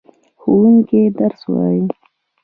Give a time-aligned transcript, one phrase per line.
[0.41, 1.83] ښوونکی درس وايي.